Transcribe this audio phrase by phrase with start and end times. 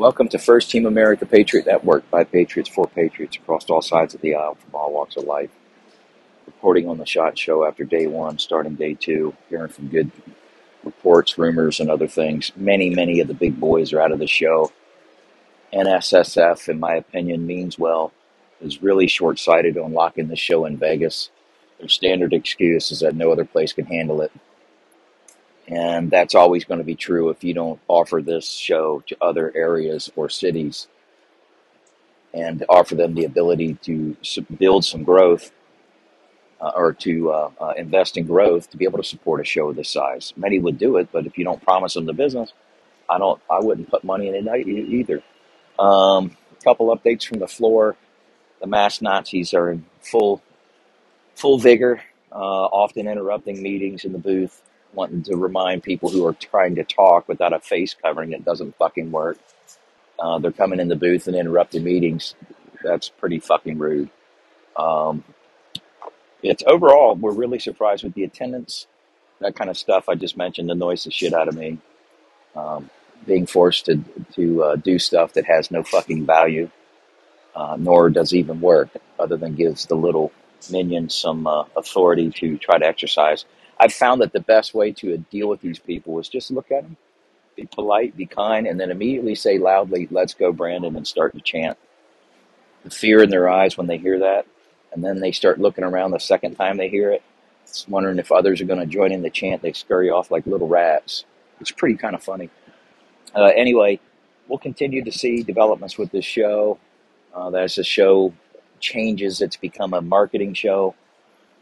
[0.00, 4.22] Welcome to First Team America Patriot Network by Patriots for Patriots across all sides of
[4.22, 5.50] the aisle from all walks of life.
[6.46, 10.10] Reporting on the SHOT Show after day one, starting day two, hearing from good
[10.84, 12.50] reports, rumors, and other things.
[12.56, 14.72] Many, many of the big boys are out of the show.
[15.74, 18.10] NSSF, in my opinion, means well,
[18.62, 21.28] is really short sighted on locking the show in Vegas.
[21.78, 24.32] Their standard excuse is that no other place can handle it.
[25.70, 29.52] And that's always going to be true if you don't offer this show to other
[29.54, 30.88] areas or cities
[32.34, 34.16] and offer them the ability to
[34.58, 35.52] build some growth
[36.60, 39.70] uh, or to uh, uh, invest in growth to be able to support a show
[39.70, 40.32] of this size.
[40.36, 42.52] Many would do it, but if you don't promise them the business,
[43.08, 43.40] I don't.
[43.50, 45.22] I wouldn't put money in it either.
[45.78, 47.96] Um, a couple updates from the floor.
[48.60, 50.42] The mass Nazis are in full
[51.34, 54.62] full vigor, uh, often interrupting meetings in the booth
[54.94, 58.76] wanting to remind people who are trying to talk without a face covering it doesn't
[58.76, 59.38] fucking work.
[60.18, 62.34] Uh, they're coming in the booth and interrupting meetings.
[62.82, 64.10] That's pretty fucking rude.
[64.76, 65.24] Um,
[66.42, 68.86] it's overall, we're really surprised with the attendance,
[69.40, 71.78] that kind of stuff I just mentioned, annoys the shit out of me.
[72.56, 72.90] Um,
[73.26, 74.02] being forced to,
[74.34, 76.70] to uh, do stuff that has no fucking value,
[77.54, 78.88] uh, nor does even work,
[79.18, 80.32] other than gives the little
[80.70, 83.44] minions some uh, authority to try to exercise
[83.80, 86.84] I've found that the best way to deal with these people is just look at
[86.84, 86.98] them,
[87.56, 91.40] be polite, be kind, and then immediately say loudly, "Let's go, Brandon," and start to
[91.40, 91.78] chant.
[92.84, 94.46] The fear in their eyes when they hear that,
[94.92, 97.22] and then they start looking around the second time they hear it,
[97.88, 99.62] wondering if others are going to join in the chant.
[99.62, 101.24] They scurry off like little rats.
[101.60, 102.50] It's pretty kind of funny.
[103.34, 104.00] Uh, anyway,
[104.48, 106.78] we'll continue to see developments with this show.
[107.34, 108.32] Uh, as the show
[108.80, 110.94] changes, it's become a marketing show.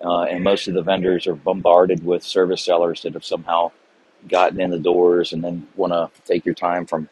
[0.00, 3.70] Uh, and most of the vendors are bombarded with service sellers that have somehow
[4.28, 7.08] gotten in the doors and then want to take your time from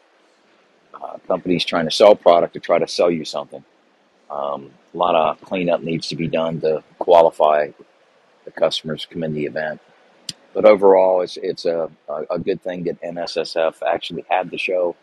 [0.95, 3.65] uh, companies trying to sell product to try to sell you something.
[4.31, 7.71] Um, a lot of cleanup needs to be done to qualify
[8.45, 9.81] the customers to come in the event.
[10.53, 14.97] But overall, it's it's a, a, good thing that NSSF actually had the show,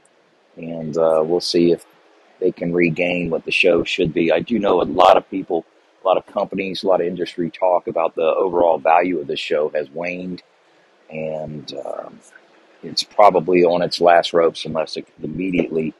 [0.57, 1.85] and uh, we'll see if
[2.39, 4.31] they can regain what the show should be.
[4.31, 5.63] I do know a lot of people
[6.03, 9.37] a lot of companies, a lot of industry talk about the overall value of the
[9.37, 10.43] show has waned,
[11.09, 12.19] and um,
[12.81, 15.93] it's probably on its last ropes unless it immediately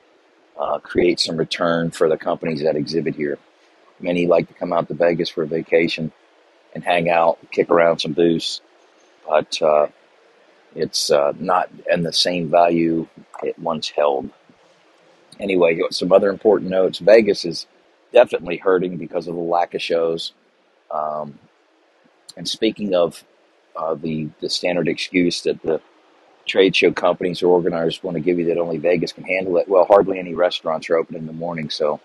[0.60, 3.38] uh, creates some return for the companies that exhibit here.
[4.00, 6.12] Many like to come out to Vegas for a vacation
[6.76, 8.62] and hang out, kick around some booths,
[9.28, 9.88] but uh,
[10.76, 13.08] it's uh, not in the same value
[13.44, 14.30] it once held.
[15.40, 17.00] Anyway, some other important notes.
[17.00, 17.68] Vegas is
[18.14, 20.34] definitely hurting because of the lack of shows.
[20.92, 21.38] Um,
[22.38, 23.24] and speaking of
[23.76, 25.82] uh, the the standard excuse that the
[26.46, 29.68] trade show companies or organizers want to give you that only Vegas can handle it,
[29.68, 31.70] well, hardly any restaurants are open in the morning.
[31.70, 32.00] So,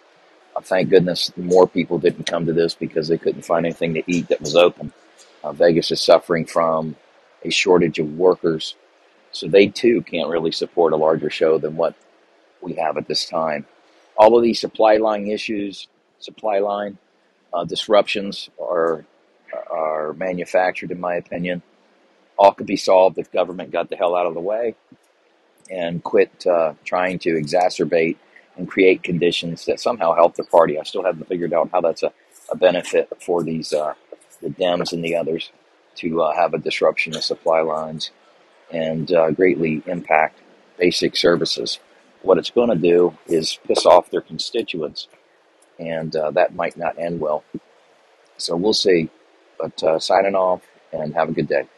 [0.57, 4.03] uh, thank goodness more people didn't come to this because they couldn't find anything to
[4.07, 4.93] eat that was open.
[5.43, 6.97] Uh, Vegas is suffering from
[7.45, 8.77] a shortage of workers,
[9.33, 11.95] so they too can't really support a larger show than what
[12.61, 13.67] we have at this time.
[14.17, 15.87] All of these supply line issues
[16.21, 16.99] supply line
[17.53, 19.05] uh, disruptions are
[19.71, 21.63] are manufactured, in my opinion.
[22.39, 24.75] All could be solved if government got the hell out of the way
[25.71, 28.17] and quit uh, trying to exacerbate
[28.57, 30.79] and create conditions that somehow help the party.
[30.79, 32.13] I still haven't figured out how that's a,
[32.51, 33.95] a benefit for these uh,
[34.43, 35.51] the Dems and the others
[35.97, 38.11] to uh, have a disruption of supply lines
[38.71, 40.39] and uh, greatly impact
[40.79, 41.81] basic services.
[42.23, 45.09] What it's going to do is piss off their constituents
[45.79, 47.45] and uh, that might not end well.
[48.39, 49.11] So we'll see.
[49.59, 50.63] But uh, signing off
[50.93, 51.69] and have a good day.